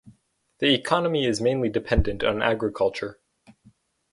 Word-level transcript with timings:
The 0.57 0.73
economy 0.73 1.27
is 1.27 1.41
mainly 1.41 1.69
dependent 1.69 2.23
on 2.23 2.41
agriculture. 2.41 3.19